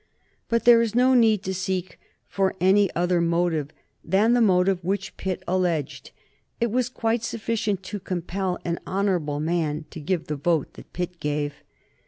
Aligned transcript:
But 0.49 0.65
there 0.65 0.81
is 0.81 0.95
no 0.95 1.13
need 1.13 1.43
to 1.43 1.53
seek 1.53 1.99
for 2.27 2.55
any 2.59 2.89
other 2.95 3.21
motive 3.21 3.69
than 4.03 4.33
the 4.33 4.41
motive 4.41 4.83
which 4.83 5.15
Pitt 5.15 5.43
alleged. 5.47 6.09
It 6.59 6.71
was 6.71 6.89
quite 6.89 7.21
sufficient 7.21 7.83
to 7.83 7.99
compel 7.99 8.57
an 8.65 8.79
honorable 8.87 9.39
man 9.39 9.85
to 9.91 9.99
give 9.99 10.25
the 10.25 10.37
vote 10.37 10.73
that 10.73 10.91
Pitt 10.91 11.19
gave. 11.19 11.61